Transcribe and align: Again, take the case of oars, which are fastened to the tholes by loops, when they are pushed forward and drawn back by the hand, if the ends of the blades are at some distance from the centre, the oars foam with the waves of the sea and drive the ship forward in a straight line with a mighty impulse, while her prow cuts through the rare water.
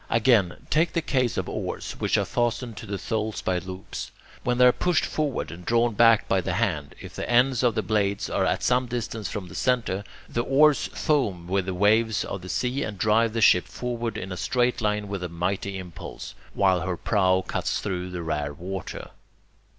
Again, 0.09 0.65
take 0.71 0.93
the 0.93 1.01
case 1.03 1.37
of 1.37 1.47
oars, 1.47 1.91
which 1.99 2.17
are 2.17 2.25
fastened 2.25 2.75
to 2.77 2.87
the 2.87 2.97
tholes 2.97 3.43
by 3.43 3.59
loops, 3.59 4.09
when 4.43 4.57
they 4.57 4.65
are 4.65 4.71
pushed 4.71 5.05
forward 5.05 5.51
and 5.51 5.63
drawn 5.63 5.93
back 5.93 6.27
by 6.27 6.41
the 6.41 6.53
hand, 6.55 6.95
if 6.99 7.13
the 7.13 7.29
ends 7.29 7.61
of 7.61 7.75
the 7.75 7.83
blades 7.83 8.27
are 8.27 8.43
at 8.43 8.63
some 8.63 8.87
distance 8.87 9.29
from 9.29 9.47
the 9.47 9.53
centre, 9.53 10.03
the 10.27 10.41
oars 10.41 10.87
foam 10.87 11.47
with 11.47 11.67
the 11.67 11.75
waves 11.75 12.25
of 12.25 12.41
the 12.41 12.49
sea 12.49 12.81
and 12.81 12.97
drive 12.97 13.33
the 13.33 13.41
ship 13.41 13.67
forward 13.67 14.17
in 14.17 14.31
a 14.31 14.37
straight 14.37 14.81
line 14.81 15.07
with 15.07 15.21
a 15.21 15.29
mighty 15.29 15.77
impulse, 15.77 16.33
while 16.55 16.81
her 16.81 16.97
prow 16.97 17.41
cuts 17.45 17.79
through 17.79 18.09
the 18.09 18.23
rare 18.23 18.55
water. 18.55 19.11